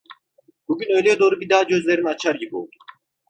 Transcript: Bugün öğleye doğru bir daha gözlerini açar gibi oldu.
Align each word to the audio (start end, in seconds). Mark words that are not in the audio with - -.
Bugün 0.67 0.89
öğleye 0.97 1.19
doğru 1.19 1.39
bir 1.39 1.49
daha 1.49 1.63
gözlerini 1.63 2.07
açar 2.09 2.35
gibi 2.35 2.55
oldu. 2.55 2.75